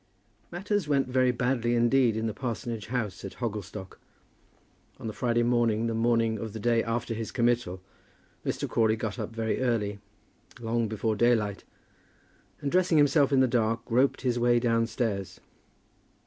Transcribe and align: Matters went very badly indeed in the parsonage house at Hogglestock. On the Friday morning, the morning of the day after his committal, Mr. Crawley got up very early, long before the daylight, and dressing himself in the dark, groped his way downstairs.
Matters 0.51 0.87
went 0.87 1.07
very 1.09 1.29
badly 1.29 1.75
indeed 1.75 2.17
in 2.17 2.25
the 2.25 2.33
parsonage 2.33 2.87
house 2.87 3.23
at 3.23 3.35
Hogglestock. 3.35 3.99
On 4.99 5.05
the 5.05 5.13
Friday 5.13 5.43
morning, 5.43 5.85
the 5.85 5.93
morning 5.93 6.39
of 6.39 6.53
the 6.53 6.59
day 6.59 6.81
after 6.83 7.13
his 7.13 7.31
committal, 7.31 7.81
Mr. 8.43 8.67
Crawley 8.67 8.95
got 8.95 9.19
up 9.19 9.29
very 9.29 9.59
early, 9.61 9.99
long 10.59 10.87
before 10.87 11.13
the 11.15 11.19
daylight, 11.25 11.65
and 12.61 12.71
dressing 12.71 12.97
himself 12.97 13.31
in 13.31 13.41
the 13.41 13.47
dark, 13.47 13.85
groped 13.85 14.21
his 14.21 14.39
way 14.39 14.59
downstairs. 14.59 15.39